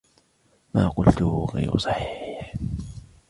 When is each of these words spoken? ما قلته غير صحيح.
ما 0.73 0.89
قلته 0.89 1.45
غير 1.53 1.77
صحيح. 1.77 2.53